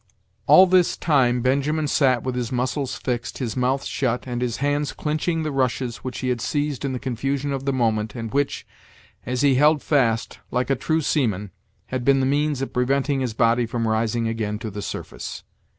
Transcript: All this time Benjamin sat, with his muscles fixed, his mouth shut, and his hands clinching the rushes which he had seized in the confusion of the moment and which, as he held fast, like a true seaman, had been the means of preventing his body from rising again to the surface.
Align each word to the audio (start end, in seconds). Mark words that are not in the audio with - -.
All 0.47 0.65
this 0.65 0.97
time 0.97 1.41
Benjamin 1.43 1.87
sat, 1.87 2.23
with 2.23 2.33
his 2.33 2.51
muscles 2.51 2.95
fixed, 2.95 3.37
his 3.37 3.55
mouth 3.55 3.83
shut, 3.85 4.23
and 4.25 4.41
his 4.41 4.57
hands 4.57 4.93
clinching 4.93 5.43
the 5.43 5.51
rushes 5.51 5.97
which 5.97 6.21
he 6.21 6.29
had 6.29 6.41
seized 6.41 6.83
in 6.83 6.91
the 6.93 6.97
confusion 6.99 7.53
of 7.53 7.65
the 7.65 7.71
moment 7.71 8.15
and 8.15 8.33
which, 8.33 8.65
as 9.27 9.41
he 9.41 9.53
held 9.53 9.83
fast, 9.83 10.39
like 10.49 10.71
a 10.71 10.75
true 10.75 11.01
seaman, 11.01 11.51
had 11.85 12.03
been 12.03 12.19
the 12.19 12.25
means 12.25 12.63
of 12.63 12.73
preventing 12.73 13.19
his 13.19 13.35
body 13.35 13.67
from 13.67 13.87
rising 13.87 14.27
again 14.27 14.57
to 14.57 14.71
the 14.71 14.81
surface. 14.81 15.43